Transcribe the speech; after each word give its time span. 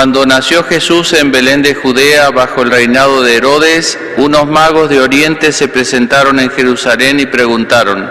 Cuando 0.00 0.24
nació 0.24 0.64
Jesús 0.64 1.12
en 1.12 1.30
Belén 1.30 1.60
de 1.60 1.74
Judea 1.74 2.30
bajo 2.30 2.62
el 2.62 2.70
reinado 2.70 3.22
de 3.22 3.36
Herodes, 3.36 3.98
unos 4.16 4.46
magos 4.46 4.88
de 4.88 4.98
Oriente 4.98 5.52
se 5.52 5.68
presentaron 5.68 6.40
en 6.40 6.50
Jerusalén 6.50 7.20
y 7.20 7.26
preguntaron, 7.26 8.10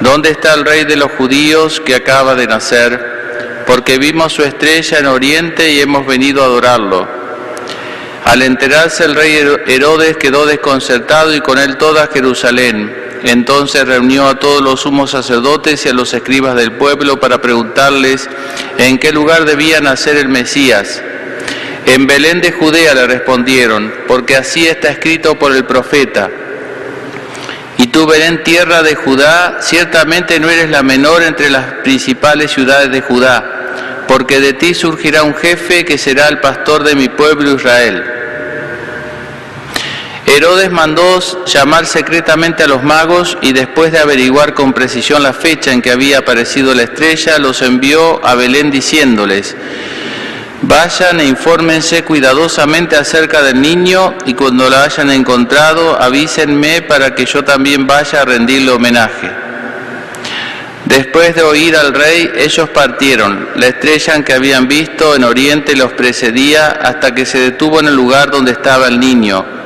¿dónde 0.00 0.30
está 0.30 0.54
el 0.54 0.64
rey 0.64 0.84
de 0.84 0.96
los 0.96 1.12
judíos 1.12 1.82
que 1.84 1.94
acaba 1.94 2.34
de 2.34 2.46
nacer? 2.46 3.62
Porque 3.66 3.98
vimos 3.98 4.32
su 4.32 4.42
estrella 4.42 5.00
en 5.00 5.06
Oriente 5.06 5.70
y 5.70 5.82
hemos 5.82 6.06
venido 6.06 6.40
a 6.40 6.46
adorarlo. 6.46 7.06
Al 8.24 8.40
enterarse 8.40 9.04
el 9.04 9.14
rey 9.14 9.38
Herodes 9.66 10.16
quedó 10.16 10.46
desconcertado 10.46 11.34
y 11.34 11.42
con 11.42 11.58
él 11.58 11.76
toda 11.76 12.06
Jerusalén. 12.06 13.01
Entonces 13.24 13.86
reunió 13.86 14.26
a 14.26 14.38
todos 14.38 14.60
los 14.60 14.80
sumos 14.80 15.12
sacerdotes 15.12 15.86
y 15.86 15.88
a 15.88 15.92
los 15.92 16.12
escribas 16.12 16.56
del 16.56 16.72
pueblo 16.72 17.20
para 17.20 17.40
preguntarles 17.40 18.28
en 18.78 18.98
qué 18.98 19.12
lugar 19.12 19.44
debía 19.44 19.80
nacer 19.80 20.16
el 20.16 20.28
Mesías. 20.28 21.00
En 21.86 22.06
Belén 22.06 22.40
de 22.40 22.52
Judea 22.52 22.94
le 22.94 23.06
respondieron, 23.06 23.92
porque 24.08 24.36
así 24.36 24.66
está 24.66 24.90
escrito 24.90 25.38
por 25.38 25.52
el 25.52 25.64
profeta. 25.64 26.30
Y 27.78 27.88
tú, 27.88 28.06
Belén, 28.06 28.42
tierra 28.44 28.82
de 28.82 28.94
Judá, 28.94 29.58
ciertamente 29.60 30.38
no 30.38 30.48
eres 30.50 30.70
la 30.70 30.82
menor 30.82 31.22
entre 31.22 31.50
las 31.50 31.64
principales 31.82 32.52
ciudades 32.52 32.90
de 32.90 33.00
Judá, 33.00 34.04
porque 34.06 34.40
de 34.40 34.52
ti 34.52 34.74
surgirá 34.74 35.22
un 35.22 35.34
jefe 35.34 35.84
que 35.84 35.98
será 35.98 36.28
el 36.28 36.38
pastor 36.38 36.84
de 36.84 36.94
mi 36.94 37.08
pueblo 37.08 37.54
Israel. 37.54 38.21
Herodes 40.34 40.70
mandó 40.70 41.20
llamar 41.44 41.84
secretamente 41.84 42.62
a 42.62 42.66
los 42.66 42.82
magos 42.82 43.36
y 43.42 43.52
después 43.52 43.92
de 43.92 43.98
averiguar 43.98 44.54
con 44.54 44.72
precisión 44.72 45.22
la 45.22 45.34
fecha 45.34 45.72
en 45.72 45.82
que 45.82 45.90
había 45.90 46.20
aparecido 46.20 46.74
la 46.74 46.84
estrella, 46.84 47.38
los 47.38 47.60
envió 47.60 48.24
a 48.24 48.34
Belén 48.34 48.70
diciéndoles, 48.70 49.54
vayan 50.62 51.20
e 51.20 51.26
infórmense 51.26 52.02
cuidadosamente 52.04 52.96
acerca 52.96 53.42
del 53.42 53.60
niño 53.60 54.14
y 54.24 54.32
cuando 54.32 54.70
lo 54.70 54.78
hayan 54.78 55.10
encontrado 55.10 56.00
avísenme 56.00 56.80
para 56.80 57.14
que 57.14 57.26
yo 57.26 57.44
también 57.44 57.86
vaya 57.86 58.22
a 58.22 58.24
rendirle 58.24 58.70
homenaje. 58.70 59.30
Después 60.86 61.34
de 61.34 61.42
oír 61.42 61.76
al 61.76 61.92
rey, 61.92 62.32
ellos 62.36 62.70
partieron. 62.70 63.50
La 63.56 63.66
estrella 63.66 64.24
que 64.24 64.32
habían 64.32 64.66
visto 64.66 65.14
en 65.14 65.24
oriente 65.24 65.76
los 65.76 65.92
precedía 65.92 66.68
hasta 66.68 67.14
que 67.14 67.26
se 67.26 67.38
detuvo 67.38 67.80
en 67.80 67.88
el 67.88 67.94
lugar 67.94 68.30
donde 68.30 68.52
estaba 68.52 68.88
el 68.88 68.98
niño. 68.98 69.61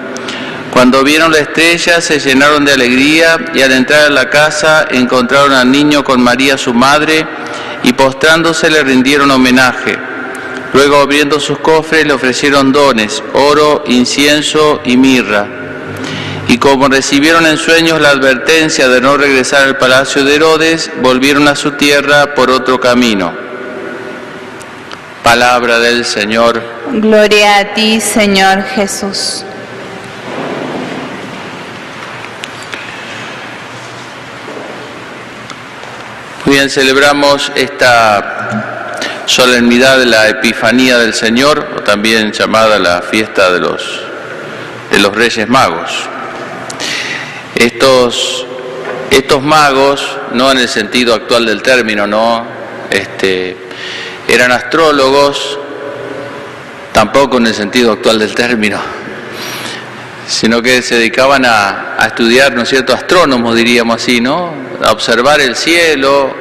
Cuando 0.77 1.03
vieron 1.03 1.33
la 1.33 1.39
estrella 1.39 2.03
se 2.03 2.21
llenaron 2.21 2.67
de 2.67 2.75
alegría 2.75 3.39
y 3.55 3.63
al 3.63 3.73
entrar 3.73 4.05
a 4.05 4.11
la 4.11 4.29
casa 4.29 4.87
encontraron 4.91 5.55
al 5.55 5.73
niño 5.73 6.05
con 6.05 6.21
María 6.21 6.59
su 6.59 6.75
madre 6.75 7.27
y 7.83 7.95
postrándose 7.95 8.69
le 8.69 8.83
rindieron 8.83 9.31
homenaje. 9.31 9.97
Luego 10.75 10.97
abriendo 10.97 11.41
sus 11.41 11.61
cofres 11.61 12.07
le 12.07 12.13
ofrecieron 12.13 12.73
dones, 12.73 13.23
oro, 13.33 13.85
incienso 13.87 14.83
y 14.85 14.99
mirra. 14.99 15.47
Y 16.47 16.59
como 16.59 16.89
recibieron 16.89 17.47
en 17.47 17.57
sueños 17.57 17.99
la 17.99 18.11
advertencia 18.11 18.87
de 18.87 19.01
no 19.01 19.17
regresar 19.17 19.63
al 19.63 19.79
palacio 19.79 20.25
de 20.27 20.35
Herodes, 20.35 20.91
volvieron 21.01 21.49
a 21.49 21.57
su 21.57 21.71
tierra 21.71 22.35
por 22.35 22.51
otro 22.51 22.79
camino. 22.79 23.33
Palabra 25.23 25.79
del 25.79 26.05
Señor. 26.05 26.63
Gloria 26.93 27.61
a 27.61 27.73
ti, 27.73 27.99
Señor 27.99 28.63
Jesús. 28.63 29.43
Bien, 36.47 36.71
celebramos 36.71 37.51
esta 37.57 38.97
solemnidad 39.27 39.99
de 39.99 40.07
la 40.07 40.29
Epifanía 40.29 40.99
del 40.99 41.13
Señor, 41.13 41.67
o 41.77 41.81
también 41.83 42.33
llamada 42.33 42.79
la 42.79 43.03
fiesta 43.03 43.53
de 43.53 43.61
los, 43.61 44.01
de 44.91 45.01
los 45.01 45.15
Reyes 45.15 45.49
Magos. 45.49 45.91
Estos, 47.55 48.47
estos 49.11 49.43
magos, 49.43 50.07
no 50.33 50.53
en 50.53 50.59
el 50.59 50.69
sentido 50.69 51.15
actual 51.15 51.47
del 51.47 51.63
término, 51.63 52.07
no, 52.07 52.47
este, 52.91 53.57
eran 54.29 54.53
astrólogos, 54.53 55.59
tampoco 56.93 57.39
en 57.39 57.49
el 57.49 57.55
sentido 57.55 57.93
actual 57.93 58.21
del 58.21 58.35
término, 58.35 58.79
sino 60.27 60.61
que 60.63 60.83
se 60.83 60.97
dedicaban 60.97 61.45
a, 61.45 61.97
a 61.99 62.07
estudiar, 62.07 62.55
¿no 62.55 62.63
es 62.63 62.69
cierto?, 62.69 62.93
astrónomos 62.93 63.55
diríamos 63.55 64.03
así, 64.03 64.21
¿no? 64.21 64.67
a 64.83 64.93
observar 64.93 65.41
el 65.41 65.57
cielo. 65.57 66.35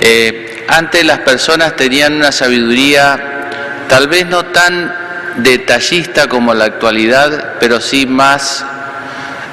Eh, 0.00 0.64
antes 0.68 1.04
las 1.04 1.20
personas 1.20 1.76
tenían 1.76 2.14
una 2.14 2.32
sabiduría 2.32 3.48
tal 3.88 4.08
vez 4.08 4.26
no 4.26 4.46
tan 4.46 4.94
detallista 5.36 6.28
como 6.28 6.54
la 6.54 6.64
actualidad, 6.66 7.54
pero 7.60 7.80
sí 7.80 8.06
más 8.06 8.64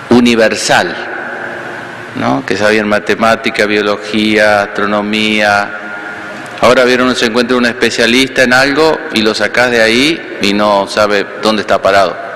universal, 0.09 0.95
¿no? 2.15 2.45
que 2.45 2.57
sabían 2.57 2.87
matemática, 2.87 3.65
biología, 3.65 4.63
astronomía. 4.63 5.77
Ahora 6.61 6.83
vieron, 6.83 7.15
se 7.15 7.25
encuentra 7.25 7.57
un 7.57 7.65
especialista 7.65 8.43
en 8.43 8.53
algo 8.53 8.99
y 9.13 9.21
lo 9.21 9.33
sacás 9.33 9.71
de 9.71 9.81
ahí 9.81 10.37
y 10.41 10.53
no 10.53 10.87
sabe 10.87 11.25
dónde 11.41 11.61
está 11.61 11.81
parado. 11.81 12.30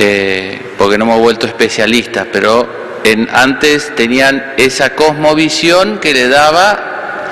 Eh, 0.00 0.74
porque 0.78 0.96
no 0.96 1.06
hemos 1.06 1.18
vuelto 1.18 1.48
especialistas, 1.48 2.28
pero 2.32 3.02
antes 3.32 3.96
tenían 3.96 4.54
esa 4.56 4.94
cosmovisión 4.94 5.98
que 5.98 6.14
le 6.14 6.28
daba 6.28 7.24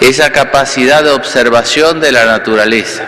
esa 0.00 0.32
capacidad 0.32 1.04
de 1.04 1.10
observación 1.10 2.00
de 2.00 2.12
la 2.12 2.24
naturaleza. 2.24 3.04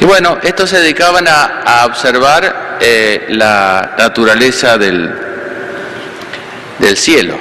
Y 0.00 0.04
bueno, 0.04 0.38
estos 0.44 0.70
se 0.70 0.78
dedicaban 0.78 1.26
a, 1.26 1.84
observar 1.86 2.78
eh, 2.80 3.26
la 3.30 3.96
naturaleza 3.98 4.78
del, 4.78 5.12
del 6.78 6.96
cielo. 6.96 7.36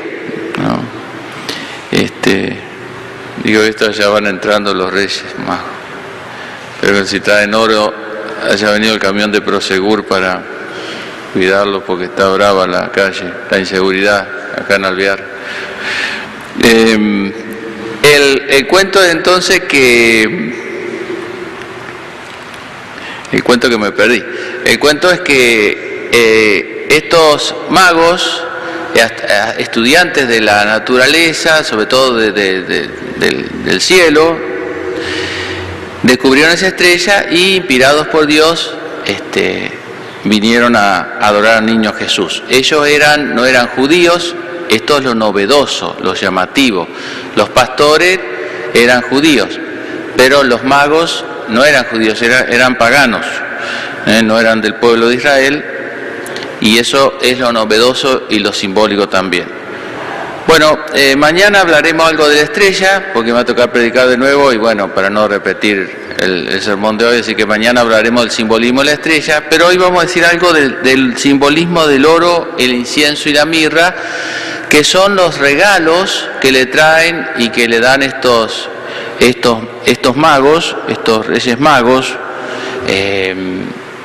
Este, 1.92 2.58
digo, 3.44 3.62
esto 3.62 3.92
ya 3.92 4.10
van 4.10 4.26
entrando 4.26 4.74
los 4.74 4.92
reyes 4.92 5.24
magos. 5.46 5.70
Pero 6.82 7.06
si 7.06 7.20
traen 7.20 7.54
oro, 7.54 7.94
haya 8.50 8.72
venido 8.72 8.96
el 8.96 9.00
camión 9.00 9.32
de 9.32 9.40
Prosegur 9.42 10.06
para 10.06 10.53
cuidarlo 11.34 11.84
porque 11.84 12.06
está 12.06 12.30
brava 12.30 12.68
la 12.68 12.92
calle, 12.92 13.34
la 13.50 13.60
inseguridad 13.60 14.28
acá 14.56 14.76
en 14.76 14.86
Alvear. 14.86 15.24
Em, 16.64 17.34
el, 18.04 18.68
cuento 18.68 19.02
de 19.02 19.12
entonces 19.12 19.62
que... 19.62 20.62
El 23.32 23.44
cuento 23.44 23.68
que 23.68 23.78
me 23.80 23.92
perdí. 23.92 24.24
El 24.64 24.78
cuento 24.78 25.12
es 25.12 25.22
que 25.22 26.10
eh, 26.12 26.88
estos 26.92 27.56
magos, 27.70 28.44
eh, 28.94 29.56
estudiantes 29.58 30.28
de 30.28 30.40
la 30.40 30.64
naturaleza, 30.66 31.64
sobre 31.64 31.88
todo 31.88 32.18
del, 32.18 32.34
del 33.18 33.82
cielo, 33.82 34.38
descubrieron 36.04 36.54
esa 36.54 36.68
estrella 36.68 37.26
y, 37.32 37.56
inspirados 37.56 38.08
por 38.08 38.28
Dios, 38.28 38.76
este, 39.06 39.83
vinieron 40.24 40.76
a 40.76 41.18
adorar 41.20 41.58
al 41.58 41.66
niño 41.66 41.94
Jesús. 41.94 42.44
Ellos 42.50 42.88
eran, 42.88 43.36
no 43.36 43.46
eran 43.46 43.68
judíos, 43.68 44.36
esto 44.70 44.98
es 44.98 45.04
lo 45.04 45.16
novedoso, 45.16 45.98
lo 46.02 46.14
llamativo. 46.14 46.88
Los 47.36 47.50
pastores 47.50 48.20
eran 48.74 49.02
judíos, 49.04 49.50
pero 50.16 50.44
los 50.44 50.64
magos 50.64 51.26
no 51.50 51.64
eran 51.66 51.86
judíos, 51.86 52.22
eran, 52.22 52.78
paganos, 52.78 53.26
¿eh? 54.08 54.22
no 54.24 54.40
eran 54.40 54.62
del 54.62 54.76
pueblo 54.76 55.10
de 55.10 55.16
Israel, 55.16 55.66
y 56.62 56.78
eso 56.78 57.18
es 57.22 57.40
lo 57.40 57.52
novedoso 57.52 58.24
y 58.30 58.40
lo 58.40 58.54
simbólico 58.54 59.10
también. 59.10 59.64
Bueno, 60.48 60.78
eh, 60.94 61.16
mañana 61.16 61.62
hablaremos 61.62 62.08
algo 62.08 62.28
de 62.28 62.36
la 62.36 62.42
estrella, 62.42 63.12
porque 63.14 63.28
me 63.28 63.36
va 63.36 63.40
a 63.42 63.46
tocar 63.46 63.72
predicar 63.72 64.08
de 64.08 64.18
nuevo 64.18 64.52
y 64.52 64.58
bueno, 64.58 64.94
para 64.94 65.10
no 65.10 65.28
repetir 65.28 66.03
el, 66.24 66.62
sermón 66.62 66.98
de 66.98 67.06
hoy, 67.06 67.20
así 67.20 67.36
que 67.36 67.46
mañana 67.46 67.82
hablaremos 67.82 68.24
del 68.24 68.32
simbolismo 68.32 68.82
de 68.82 68.86
la 68.88 68.94
estrella, 68.94 69.44
pero 69.50 69.68
hoy 69.68 69.78
vamos 69.78 70.04
a 70.04 70.06
decir 70.08 70.26
algo 70.26 70.54
del, 70.54 71.18
simbolismo 71.18 71.86
del 71.88 72.06
oro, 72.06 72.56
el 72.58 72.74
incienso 72.74 73.30
y 73.30 73.34
la 73.34 73.46
mirra, 73.46 73.96
que 74.70 74.84
son 74.84 75.16
los 75.16 75.38
regalos 75.38 76.30
que 76.42 76.52
le 76.52 76.66
traen 76.66 77.28
y 77.38 77.50
que 77.50 77.68
le 77.68 77.80
dan 77.80 78.02
estos, 78.02 78.70
estos, 79.20 79.64
estos 79.86 80.16
magos, 80.16 80.76
estos 80.88 81.28
reyes 81.28 81.60
magos, 81.60 82.14
eh, 82.88 83.36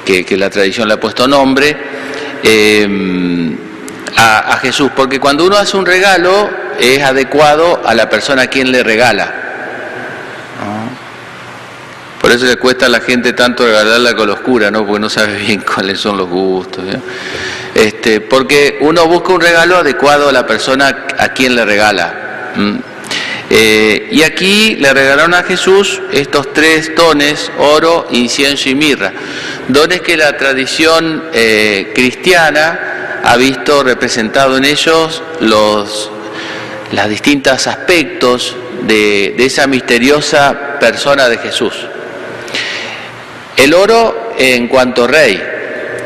que, 0.04 0.36
la 0.36 0.50
tradición 0.50 0.88
le 0.88 0.94
ha 0.94 1.00
puesto 1.00 1.28
nombre. 1.28 1.76
Eh, 2.42 3.56
a, 4.16 4.58
Jesús, 4.60 4.90
porque 4.94 5.20
cuando 5.20 5.44
uno 5.44 5.56
hace 5.56 5.76
un 5.76 5.86
regalo 5.86 6.50
es 6.78 7.02
adecuado 7.02 7.80
a 7.84 7.94
la 7.94 8.08
persona 8.08 8.42
a 8.42 8.46
quien 8.48 8.72
le 8.72 8.82
regala. 8.82 9.37
Por 12.28 12.36
eso 12.36 12.44
le 12.44 12.56
cuesta 12.56 12.84
a 12.84 12.88
la 12.90 13.00
gente 13.00 13.32
tanto 13.32 13.64
regalarla 13.64 14.14
con 14.14 14.28
la 14.28 14.34
oscura, 14.34 14.70
¿no? 14.70 14.84
porque 14.84 15.00
no 15.00 15.08
sabe 15.08 15.34
bien 15.46 15.62
cuáles 15.62 15.98
son 15.98 16.18
los 16.18 16.28
gustos. 16.28 16.84
Este, 17.74 18.20
porque 18.20 18.76
uno 18.82 19.06
busca 19.06 19.32
un 19.32 19.40
regalo 19.40 19.78
adecuado 19.78 20.28
a 20.28 20.32
la 20.32 20.46
persona 20.46 21.06
a 21.16 21.30
quien 21.30 21.56
le 21.56 21.64
regala. 21.64 22.52
Eh, 23.48 24.08
y 24.12 24.22
aquí 24.24 24.76
le 24.76 24.92
regalaron 24.92 25.32
a 25.32 25.42
Jesús 25.42 26.02
estos 26.12 26.52
tres 26.52 26.94
dones, 26.94 27.50
oro, 27.60 28.06
incienso 28.10 28.68
y 28.68 28.74
mirra, 28.74 29.10
dones 29.68 30.02
que 30.02 30.18
la 30.18 30.36
tradición 30.36 31.24
eh, 31.32 31.92
cristiana 31.94 33.20
ha 33.24 33.38
visto 33.38 33.82
representado 33.82 34.58
en 34.58 34.66
ellos 34.66 35.22
los 35.40 36.10
los 36.92 37.08
distintos 37.08 37.66
aspectos 37.66 38.54
de 38.82 39.34
esa 39.38 39.66
misteriosa 39.66 40.78
persona 40.78 41.26
de 41.30 41.38
Jesús. 41.38 41.72
El 43.58 43.74
oro 43.74 44.34
en 44.38 44.68
cuanto 44.68 45.08
rey, 45.08 45.42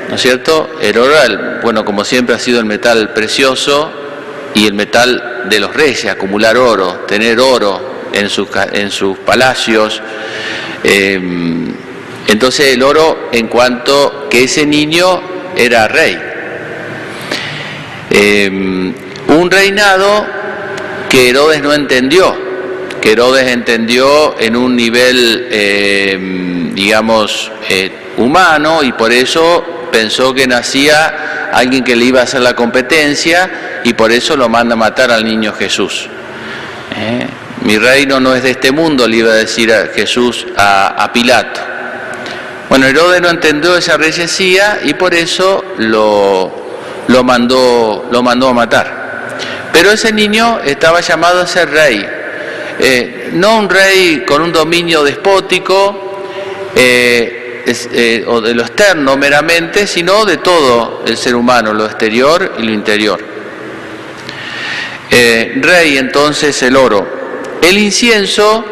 ¿no 0.09 0.15
es 0.15 0.23
cierto? 0.23 0.71
El 0.81 0.97
oro, 0.97 1.15
bueno, 1.63 1.85
como 1.85 2.03
siempre 2.03 2.35
ha 2.35 2.39
sido 2.39 2.59
el 2.59 2.65
metal 2.65 3.13
precioso 3.13 3.93
y 4.55 4.67
el 4.67 4.73
metal 4.73 5.43
de 5.51 5.61
los 5.61 5.75
reyes, 5.75 6.07
acumular 6.07 6.57
oro, 6.57 7.05
tener 7.07 7.39
oro 7.39 8.09
en 8.11 8.31
sus, 8.31 8.49
en 8.73 8.91
sus 8.91 9.19
palacios. 9.19 10.01
Em, 10.83 11.75
entonces 12.27 12.75
el 12.75 12.83
oro 12.83 13.29
en 13.33 13.49
cuanto 13.49 14.29
que 14.31 14.45
ese 14.45 14.65
niño 14.65 15.21
era 15.55 15.89
rey. 15.89 16.19
Em, 18.11 18.95
un 19.29 19.51
reinado 19.51 20.27
que 21.11 21.29
Herodes 21.29 21.63
no 21.63 21.75
entendió, 21.75 22.35
que 23.03 23.13
Herodes 23.13 23.49
entendió 23.49 24.39
en 24.39 24.55
un 24.55 24.77
nivel, 24.77 25.49
eh, 25.51 26.71
digamos, 26.73 27.51
eh, 27.69 27.91
humano 28.17 28.85
y 28.85 28.93
por 28.93 29.13
eso 29.13 29.89
pensó 29.91 30.33
que 30.33 30.47
nacía 30.47 31.51
alguien 31.53 31.83
que 31.83 31.97
le 31.97 32.05
iba 32.05 32.21
a 32.21 32.23
hacer 32.23 32.41
la 32.41 32.55
competencia 32.55 33.83
y 33.85 33.93
por 33.95 34.13
eso 34.13 34.37
lo 34.37 34.49
manda 34.49 34.75
a 34.75 34.77
matar 34.77 35.11
al 35.11 35.25
niño 35.25 35.53
Jesús. 35.53 36.09
Eh, 36.97 37.27
mi 37.63 37.77
reino 37.77 38.21
no 38.21 38.37
es 38.37 38.45
de 38.45 38.53
este 38.53 38.71
mundo, 38.71 39.09
le 39.09 39.17
iba 39.17 39.33
a 39.33 39.37
decir 39.37 39.73
Jesús 39.95 40.47
a, 40.57 41.03
a 41.03 41.13
Pilato. 41.13 41.61
Bueno, 42.69 42.87
Herodes 42.87 43.21
no 43.21 43.31
entendió 43.31 43.77
esa 43.77 43.97
reyesía 43.97 44.79
y 44.85 44.95
por 44.95 45.13
eso 45.13 45.65
lo, 45.79 46.53
lo, 47.09 47.25
mandó, 47.25 48.09
lo 48.13 48.23
mandó 48.23 48.49
a 48.49 48.53
matar. 48.55 49.03
Pero 49.73 49.91
ese 49.91 50.13
niño 50.13 50.61
estaba 50.65 51.01
llamado 51.01 51.41
a 51.41 51.47
ser 51.47 51.69
rey, 51.71 52.09
eh, 52.85 53.31
no 53.35 53.61
un 53.61 53.71
rey 53.71 54.25
con 54.27 54.43
un 54.43 54.51
dominio 54.51 55.05
despótico 55.05 56.25
eh, 56.75 57.63
eh, 57.65 58.25
o 58.27 58.41
de 58.41 58.55
lo 58.55 58.63
externo 58.63 59.17
meramente, 59.17 59.87
sino 59.87 60.25
de 60.25 60.39
todo 60.39 61.05
el 61.07 61.17
ser 61.17 61.37
humano, 61.37 61.73
lo 61.73 61.87
exterior 61.87 62.55
y 62.59 62.63
lo 62.63 62.73
interior. 62.73 63.25
rey 65.09 65.97
entonces 65.97 66.61
el 66.65 66.75
oro. 66.75 67.07
El 67.63 67.79
incienso, 67.79 68.65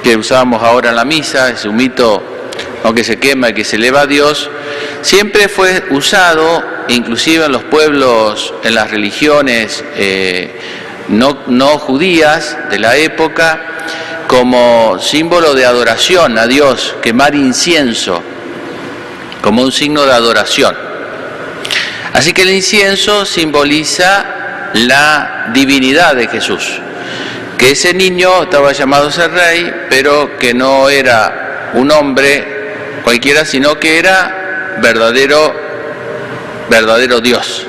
que 0.00 0.16
usamos 0.16 0.62
ahora 0.62 0.90
en 0.90 0.96
la 0.96 1.04
misa, 1.04 1.50
es 1.50 1.64
un 1.64 1.74
mito 1.74 2.22
aunque 2.84 3.02
se 3.02 3.18
quema 3.18 3.48
y 3.48 3.54
que 3.54 3.64
se 3.64 3.76
eleva 3.76 4.02
a 4.02 4.06
Dios, 4.06 4.48
siempre 5.00 5.48
fue 5.48 5.84
usado, 5.90 6.62
inclusive 6.88 7.46
en 7.46 7.52
los 7.52 7.64
pueblos, 7.64 8.54
en 8.62 8.74
las 8.74 8.90
religiones 8.90 9.82
no, 11.08 11.78
judías 11.78 12.56
de 12.70 12.78
la 12.78 12.96
época, 12.96 13.60
como 14.26 14.98
símbolo 14.98 15.54
de 15.54 15.66
adoración 15.66 16.38
a 16.38 16.46
Dios, 16.46 16.96
quemar 17.02 17.34
incienso, 17.34 18.22
como 19.42 19.62
un 19.62 19.72
signo 19.72 20.06
de 20.06 20.12
adoración. 20.12 20.76
Así 22.12 22.32
que 22.32 22.42
el 22.42 22.50
incienso 22.50 23.24
simboliza 23.26 24.70
la 24.74 25.50
divinidad 25.52 26.14
de 26.14 26.28
Jesús, 26.28 26.80
que 27.58 27.72
ese 27.72 27.92
niño 27.92 28.44
estaba 28.44 28.72
llamado 28.72 29.08
a 29.08 29.12
ser 29.12 29.30
rey, 29.30 29.72
pero 29.90 30.38
que 30.38 30.54
no 30.54 30.88
era 30.88 31.70
un 31.74 31.90
hombre 31.90 33.00
cualquiera, 33.02 33.44
sino 33.44 33.78
que 33.78 33.98
era 33.98 34.78
verdadero, 34.80 35.54
verdadero 36.70 37.20
Dios. 37.20 37.66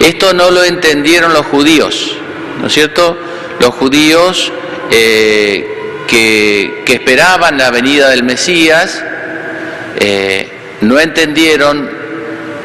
Esto 0.00 0.32
no 0.32 0.50
lo 0.50 0.64
entendieron 0.64 1.32
los 1.32 1.46
judíos, 1.46 2.16
¿no 2.60 2.66
es 2.66 2.72
cierto? 2.72 3.16
Los 3.60 3.74
judíos 3.74 4.50
eh, 4.90 6.04
que, 6.08 6.82
esperaban 6.86 7.56
la 7.56 7.70
venida 7.70 8.08
del 8.08 8.24
Mesías 8.24 9.04
eh, 10.00 10.48
no 10.80 10.98
entendieron, 10.98 11.88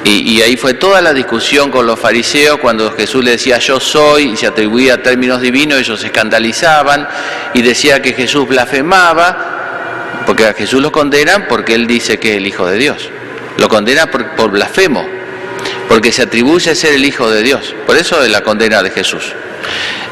y, 0.03 0.41
ahí 0.41 0.55
fue 0.55 0.75
toda 0.75 1.01
la 1.01 1.13
discusión 1.13 1.71
con 1.71 1.85
los 1.85 1.99
fariseos 1.99 2.59
cuando 2.59 2.91
Jesús 2.91 3.23
le 3.23 3.31
decía 3.31 3.57
yo 3.57 3.79
soy 3.79 4.31
y 4.31 4.37
se 4.37 4.47
atribuía 4.47 5.01
términos 5.01 5.41
divinos, 5.41 5.79
ellos 5.79 5.99
se 5.99 6.07
escandalizaban 6.07 7.07
y 7.53 7.61
decía 7.61 8.01
que 8.01 8.13
Jesús 8.13 8.47
blasfemaba, 8.47 10.23
porque 10.25 10.45
a 10.45 10.53
Jesús 10.53 10.81
lo 10.81 10.91
condenan 10.91 11.47
porque 11.47 11.73
él 11.73 11.87
dice 11.87 12.19
que 12.19 12.31
es 12.31 12.37
el 12.37 12.47
Hijo 12.47 12.67
de 12.67 12.77
Dios. 12.77 13.09
Lo 13.57 13.69
condena 13.69 14.11
por, 14.11 14.51
blasfemo, 14.51 15.07
porque 15.87 16.11
se 16.11 16.23
atribuye 16.23 16.71
a 16.71 16.75
ser 16.75 16.93
el 16.93 17.05
Hijo 17.05 17.29
de 17.29 17.43
Dios. 17.43 17.75
Por 17.85 17.97
eso 17.97 18.23
es 18.23 18.29
la 18.29 18.41
condena 18.41 18.81
de 18.81 18.89
Jesús. 18.89 19.33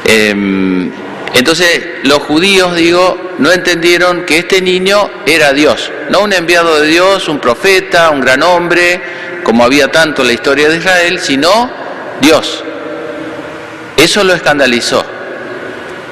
Em, 0.04 0.90
entonces 1.34 1.84
los 2.04 2.18
judíos, 2.20 2.76
digo, 2.76 3.34
no 3.38 3.50
entendieron 3.50 4.24
que 4.24 4.38
este 4.38 4.62
niño 4.62 5.10
era 5.26 5.52
Dios, 5.52 5.90
no 6.10 6.20
un 6.20 6.32
enviado 6.32 6.80
de 6.80 6.86
Dios, 6.86 7.28
un 7.28 7.40
profeta, 7.40 8.10
un 8.10 8.20
gran 8.20 8.42
hombre, 8.42 9.00
como 9.42 9.64
había 9.64 9.90
tanto 9.90 10.22
en 10.22 10.28
la 10.28 10.34
historia 10.34 10.68
de 10.68 10.76
Israel, 10.76 11.18
sino 11.20 11.70
Dios. 12.20 12.62
Eso 13.96 14.22
lo 14.22 14.34
escandalizó, 14.34 15.04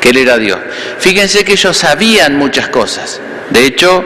que 0.00 0.11
él 0.11 0.19
era 0.19 0.38
Dios. 0.38 0.59
Fíjense 0.99 1.44
que 1.44 1.53
ellos 1.53 1.76
sabían 1.76 2.37
muchas 2.37 2.69
cosas. 2.69 3.20
De 3.50 3.64
hecho, 3.64 4.05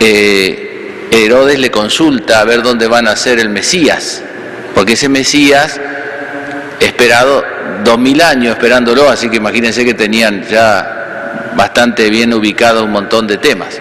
eh, 0.00 1.08
Herodes 1.10 1.58
le 1.58 1.70
consulta 1.70 2.40
a 2.40 2.44
ver 2.44 2.62
dónde 2.62 2.86
van 2.88 3.06
a 3.06 3.16
ser 3.16 3.38
el 3.38 3.48
Mesías, 3.48 4.22
porque 4.74 4.94
ese 4.94 5.08
Mesías, 5.08 5.80
esperado 6.80 7.44
dos 7.84 7.98
mil 7.98 8.20
años 8.20 8.56
esperándolo, 8.56 9.08
así 9.08 9.28
que 9.28 9.36
imagínense 9.36 9.84
que 9.84 9.94
tenían 9.94 10.44
ya 10.48 11.50
bastante 11.54 12.10
bien 12.10 12.32
ubicado 12.32 12.84
un 12.84 12.90
montón 12.90 13.26
de 13.26 13.38
temas. 13.38 13.78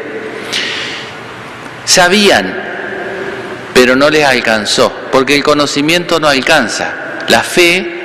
Sabían, 1.86 2.54
pero 3.74 3.96
no 3.96 4.10
les 4.10 4.26
alcanzó, 4.26 4.94
porque 5.12 5.36
el 5.36 5.44
conocimiento 5.44 6.20
no 6.20 6.28
alcanza. 6.28 6.94
La 7.28 7.42
fe 7.42 8.02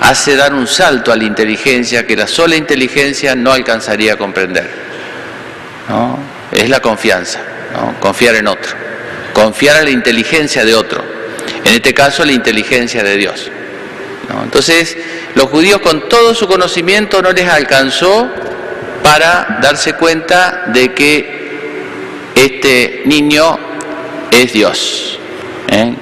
hace 0.00 0.36
dar 0.36 0.54
un 0.54 0.66
salto 0.66 1.12
a 1.12 1.16
la 1.16 1.24
inteligencia 1.24 2.06
que 2.06 2.16
la 2.16 2.26
sola 2.26 2.56
inteligencia 2.56 3.34
no 3.34 3.52
alcanzaría 3.52 4.14
a 4.14 4.16
comprender. 4.16 4.70
¿no? 5.88 6.18
Es 6.52 6.68
la 6.68 6.80
confianza, 6.80 7.40
confiar 8.00 8.36
en 8.36 8.48
otro, 8.48 8.72
confiar 9.32 9.78
en 9.78 9.84
la 9.84 9.90
inteligencia 9.90 10.64
de 10.64 10.74
otro, 10.74 11.13
en 11.64 11.74
este 11.74 11.94
caso 11.94 12.24
la 12.24 12.32
inteligencia 12.32 13.02
de 13.02 13.16
Dios. 13.16 13.50
Entonces, 14.42 14.96
los 15.34 15.46
judíos 15.46 15.80
con 15.80 16.08
todo 16.08 16.34
su 16.34 16.46
conocimiento 16.46 17.22
no 17.22 17.32
les 17.32 17.48
alcanzó 17.48 18.28
para 19.02 19.58
darse 19.60 19.94
cuenta 19.94 20.64
de 20.72 20.92
que 20.92 22.32
este 22.34 23.02
niño 23.04 23.58
es 24.30 24.52
Dios, 24.52 25.18
¿eh? 25.68 25.94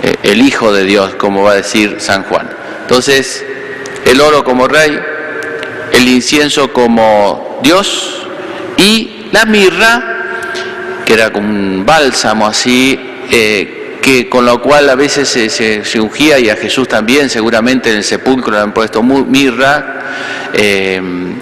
Eh, 0.00 0.14
el 0.22 0.42
Hijo 0.42 0.72
de 0.72 0.84
Dios, 0.84 1.14
como 1.16 1.42
va 1.42 1.52
a 1.52 1.56
decir 1.56 1.96
San 1.98 2.22
Juan. 2.24 2.48
Entonces, 2.82 3.44
el 4.04 4.20
oro 4.20 4.44
como 4.44 4.68
rey, 4.68 4.98
el 5.92 6.08
incienso 6.08 6.72
como 6.72 7.58
Dios, 7.62 8.26
y 8.76 9.26
la 9.32 9.44
mirra, 9.44 11.02
que 11.04 11.14
era 11.14 11.30
como 11.32 11.48
un 11.48 11.84
bálsamo 11.84 12.46
así, 12.46 12.98
eh, 13.30 13.77
que 14.02 14.28
con 14.28 14.44
lo 14.46 14.60
cual 14.62 14.88
a 14.88 14.94
veces 14.94 15.28
se, 15.28 16.00
ungía 16.00 16.38
y 16.38 16.50
a 16.50 16.56
Jesús 16.56 16.88
también, 16.88 17.28
seguramente 17.28 17.90
en 17.90 17.96
el 17.96 18.04
sepulcro 18.04 18.52
le 18.52 18.60
han 18.60 18.72
puesto 18.72 19.02
mirra, 19.02 20.00
eh, 20.52 21.00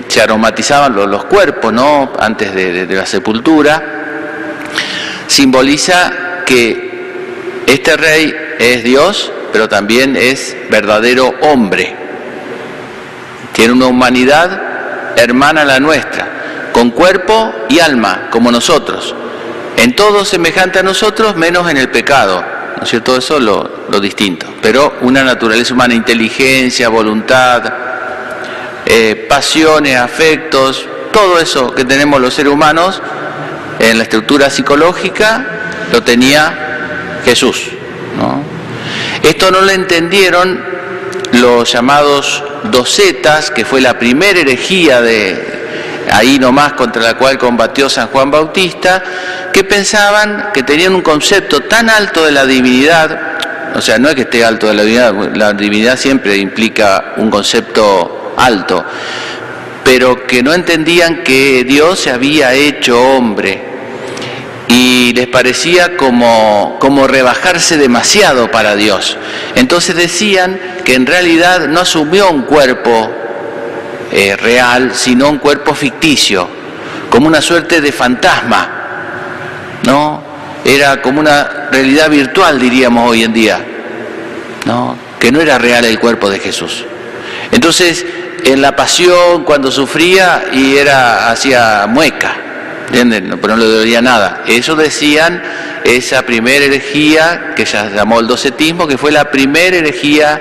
se 0.08 0.20
aromatizaban 0.20 0.94
los, 0.94 1.24
cuerpos, 1.26 1.72
¿no? 1.72 2.12
Antes 2.18 2.54
de, 2.54 2.86
la 2.86 3.06
sepultura, 3.06 3.82
simboliza 5.26 6.42
que 6.44 7.64
este 7.66 7.96
rey 7.96 8.34
es 8.58 8.84
Dios, 8.84 9.32
pero 9.52 9.68
también 9.68 10.16
es 10.16 10.56
verdadero 10.70 11.34
hombre. 11.42 11.94
Tiene 13.52 13.72
una 13.72 13.86
humanidad 13.86 15.16
hermana 15.16 15.62
a 15.62 15.64
la 15.64 15.80
nuestra 15.80 16.36
con 16.72 16.90
cuerpo 16.90 17.54
y 17.70 17.78
alma, 17.78 18.28
como 18.30 18.52
nosotros. 18.52 19.14
En 19.76 19.94
todo 19.94 20.24
semejante 20.24 20.78
a 20.78 20.82
nosotros, 20.82 21.36
menos 21.36 21.70
en 21.70 21.76
el 21.76 21.90
pecado. 21.90 22.44
¿No 22.76 22.82
es 22.82 22.88
cierto? 22.88 23.16
Eso 23.16 23.36
es 23.36 23.42
lo, 23.42 23.86
lo 23.88 24.00
distinto. 24.00 24.46
Pero 24.60 24.96
una 25.02 25.24
naturaleza 25.24 25.74
humana, 25.74 25.94
inteligencia, 25.94 26.88
voluntad, 26.88 27.72
eh, 28.84 29.26
pasiones, 29.28 29.96
afectos, 29.96 30.86
todo 31.12 31.38
eso 31.38 31.74
que 31.74 31.84
tenemos 31.84 32.20
los 32.20 32.34
seres 32.34 32.52
humanos 32.52 33.02
en 33.78 33.98
la 33.98 34.04
estructura 34.04 34.50
psicológica 34.50 35.46
lo 35.92 36.02
tenía 36.02 37.20
Jesús. 37.24 37.70
Esto 39.22 39.50
no 39.50 39.60
lo 39.60 39.70
entendieron 39.70 40.62
los 41.32 41.72
llamados 41.72 42.44
docetas, 42.64 43.50
que 43.50 43.64
fue 43.64 43.80
la 43.80 43.98
primera 43.98 44.40
herejía 44.40 45.00
de 45.00 46.04
ahí 46.12 46.38
nomás 46.38 46.74
contra 46.74 47.02
la 47.02 47.14
cual 47.14 47.36
combatió 47.38 47.88
San 47.88 48.08
Juan 48.08 48.30
Bautista, 48.30 49.02
que 49.56 49.64
pensaban 49.64 50.50
que 50.52 50.64
tenían 50.64 50.94
un 50.94 51.00
concepto 51.00 51.62
tan 51.62 51.88
alto 51.88 52.26
de 52.26 52.30
la 52.30 52.44
divinidad, 52.44 53.72
o 53.74 53.80
sea, 53.80 53.98
no 53.98 54.10
es 54.10 54.14
que 54.14 54.20
esté 54.20 54.44
alto 54.44 54.66
de 54.66 54.74
la 54.74 54.82
divinidad, 54.82 55.14
la 55.34 55.54
divinidad 55.54 55.98
siempre 55.98 56.36
implica 56.36 57.14
un 57.16 57.30
concepto 57.30 58.34
alto, 58.36 58.84
pero 59.82 60.26
que 60.26 60.42
no 60.42 60.52
entendían 60.52 61.22
que 61.24 61.64
Dios 61.64 62.00
se 62.00 62.10
había 62.10 62.52
hecho 62.52 63.00
hombre 63.00 63.64
y 64.68 65.14
les 65.14 65.26
parecía 65.26 65.96
como, 65.96 66.76
como 66.78 67.06
rebajarse 67.06 67.78
demasiado 67.78 68.50
para 68.50 68.76
Dios. 68.76 69.16
Entonces 69.54 69.96
decían 69.96 70.60
que 70.84 70.92
en 70.92 71.06
realidad 71.06 71.66
no 71.66 71.80
asumió 71.80 72.30
un 72.30 72.42
cuerpo 72.42 73.10
eh, 74.12 74.36
real, 74.36 74.92
sino 74.94 75.30
un 75.30 75.38
cuerpo 75.38 75.72
ficticio, 75.72 76.46
como 77.08 77.26
una 77.26 77.40
suerte 77.40 77.80
de 77.80 77.90
fantasma, 77.90 78.75
¿no? 79.86 80.22
Era 80.64 81.00
como 81.00 81.20
una 81.20 81.68
realidad 81.70 82.10
virtual, 82.10 82.58
diríamos 82.58 83.08
hoy 83.08 83.22
en 83.22 83.32
día, 83.32 83.64
¿no? 84.66 84.98
Que 85.18 85.32
no 85.32 85.40
era 85.40 85.58
real 85.58 85.84
el 85.84 85.98
cuerpo 85.98 86.28
de 86.28 86.40
Jesús. 86.40 86.84
Entonces, 87.52 88.04
en 88.44 88.60
la 88.60 88.74
pasión, 88.74 89.44
cuando 89.44 89.70
sufría 89.70 90.46
y 90.52 90.76
era 90.76 91.30
hacia 91.30 91.86
mueca, 91.86 92.36
¿entienden? 92.88 93.38
Pero 93.40 93.56
no 93.56 93.62
le 93.62 93.76
dolía 93.76 94.02
nada. 94.02 94.42
Eso 94.46 94.74
decían 94.74 95.40
esa 95.84 96.22
primera 96.22 96.64
herejía 96.64 97.52
que 97.54 97.64
se 97.64 97.76
llamó 97.94 98.18
el 98.18 98.26
docetismo, 98.26 98.88
que 98.88 98.98
fue 98.98 99.12
la 99.12 99.30
primera 99.30 99.76
herejía, 99.76 100.40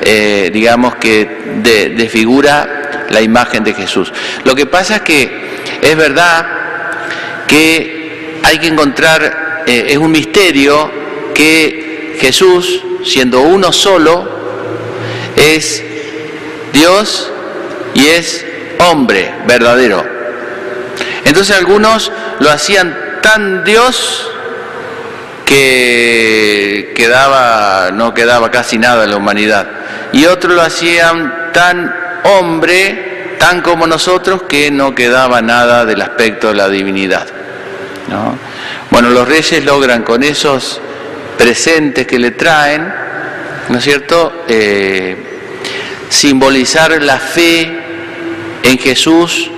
eh, 0.00 0.50
digamos, 0.52 0.94
que 0.96 1.90
desfigura 1.96 3.06
la 3.10 3.20
imagen 3.20 3.64
de 3.64 3.74
Jesús. 3.74 4.12
Lo 4.44 4.54
que 4.54 4.66
pasa 4.66 4.96
es 4.96 5.02
que 5.02 5.30
es 5.82 5.96
verdad 5.96 6.46
que 7.48 7.95
hay 8.46 8.58
que 8.58 8.68
encontrar, 8.68 9.64
eh, 9.66 9.86
es 9.88 9.96
un 9.98 10.12
misterio 10.12 10.88
que 11.34 12.16
Jesús, 12.20 12.80
siendo 13.04 13.40
uno 13.40 13.72
solo, 13.72 14.24
es 15.34 15.82
Dios 16.72 17.32
y 17.94 18.06
es 18.06 18.46
hombre 18.78 19.34
verdadero. 19.48 20.06
Entonces 21.24 21.56
algunos 21.56 22.12
lo 22.38 22.48
hacían 22.48 22.96
tan 23.20 23.64
Dios 23.64 24.30
que 25.44 26.92
quedaba, 26.94 27.90
no 27.92 28.14
quedaba 28.14 28.52
casi 28.52 28.78
nada 28.78 29.04
en 29.04 29.10
la 29.10 29.16
humanidad. 29.16 29.66
Y 30.12 30.26
otros 30.26 30.54
lo 30.54 30.62
hacían 30.62 31.50
tan 31.52 31.92
hombre, 32.22 33.34
tan 33.40 33.60
como 33.60 33.88
nosotros, 33.88 34.42
que 34.48 34.70
no 34.70 34.94
quedaba 34.94 35.42
nada 35.42 35.84
del 35.84 36.00
aspecto 36.00 36.48
de 36.48 36.54
la 36.54 36.68
divinidad. 36.68 37.26
Bueno, 38.90 39.10
los 39.10 39.26
reyes 39.26 39.64
logran 39.64 40.02
con 40.02 40.22
esos 40.22 40.80
presentes 41.36 42.06
que 42.06 42.18
le 42.18 42.30
traen, 42.32 42.92
¿no 43.68 43.78
es 43.78 43.84
cierto?, 43.84 44.44
eh, 44.48 45.16
simbolizar 46.08 47.02
la 47.02 47.18
fe 47.18 47.82
en 48.62 48.78
Jesús, 48.78 49.50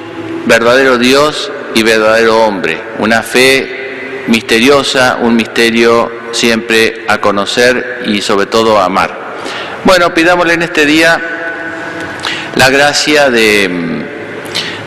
verdadero 0.46 0.98
Dios 0.98 1.52
y 1.74 1.82
verdadero 1.82 2.44
hombre. 2.44 2.80
Una 2.98 3.22
fe 3.22 4.24
misteriosa, 4.28 5.18
un 5.20 5.36
misterio 5.36 6.10
siempre 6.32 7.04
a 7.08 7.18
conocer 7.18 8.02
y 8.06 8.20
sobre 8.20 8.46
todo 8.46 8.78
a 8.78 8.86
amar. 8.86 9.28
Bueno, 9.84 10.12
pidámosle 10.12 10.54
en 10.54 10.62
este 10.62 10.86
día 10.86 11.20
la 12.56 12.70
gracia 12.70 13.30
de, 13.30 14.04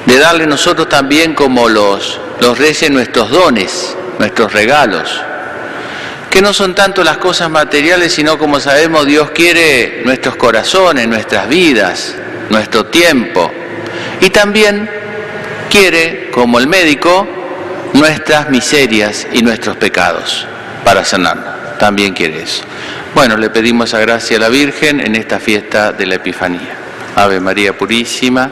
de 0.05 0.19
darle 0.19 0.45
nosotros 0.45 0.89
también 0.89 1.33
como 1.33 1.69
los, 1.69 2.19
los 2.41 2.57
reyes 2.57 2.89
nuestros 2.89 3.29
dones, 3.29 3.95
nuestros 4.17 4.51
regalos, 4.51 5.21
que 6.29 6.41
no 6.41 6.53
son 6.53 6.73
tanto 6.73 7.03
las 7.03 7.17
cosas 7.17 7.51
materiales, 7.51 8.13
sino 8.13 8.37
como 8.37 8.59
sabemos 8.59 9.05
Dios 9.05 9.29
quiere 9.31 10.01
nuestros 10.03 10.35
corazones, 10.37 11.07
nuestras 11.07 11.47
vidas, 11.47 12.15
nuestro 12.49 12.87
tiempo. 12.87 13.51
Y 14.21 14.31
también 14.31 14.89
quiere, 15.69 16.31
como 16.31 16.57
el 16.57 16.67
médico, 16.67 17.27
nuestras 17.93 18.49
miserias 18.49 19.27
y 19.31 19.43
nuestros 19.43 19.77
pecados 19.77 20.47
para 20.83 21.05
sanarnos. 21.05 21.77
También 21.77 22.13
quiere 22.13 22.41
eso. 22.41 22.63
Bueno, 23.13 23.37
le 23.37 23.51
pedimos 23.51 23.93
a 23.93 23.99
gracia 23.99 24.37
a 24.37 24.39
la 24.39 24.49
Virgen 24.49 24.99
en 24.99 25.15
esta 25.15 25.39
fiesta 25.39 25.91
de 25.91 26.07
la 26.07 26.15
Epifanía. 26.15 26.75
Ave 27.15 27.39
María 27.39 27.77
Purísima 27.77 28.49